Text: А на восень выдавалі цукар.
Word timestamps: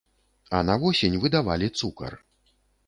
А 0.59 0.61
на 0.69 0.77
восень 0.85 1.21
выдавалі 1.27 1.67
цукар. 1.79 2.21